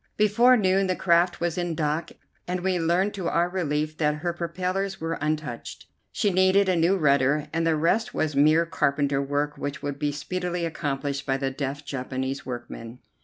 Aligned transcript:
Before 0.17 0.57
noon 0.57 0.87
the 0.87 0.95
craft 0.95 1.39
was 1.39 1.59
in 1.59 1.75
dock, 1.75 2.09
and 2.47 2.61
we 2.61 2.79
learned 2.79 3.13
to 3.13 3.29
our 3.29 3.47
relief 3.47 3.97
that 3.99 4.15
her 4.15 4.33
propellers 4.33 4.99
were 4.99 5.19
untouched. 5.21 5.85
She 6.11 6.31
needed 6.31 6.67
a 6.67 6.75
new 6.75 6.97
rudder, 6.97 7.47
and 7.53 7.67
the 7.67 7.75
rest 7.75 8.11
was 8.11 8.35
mere 8.35 8.65
carpenter 8.65 9.21
work 9.21 9.59
which 9.59 9.83
would 9.83 9.99
be 9.99 10.11
speedily 10.11 10.65
accomplished 10.65 11.27
by 11.27 11.37
the 11.37 11.51
deft 11.51 11.85
Japanese 11.85 12.47
workmen. 12.47 12.97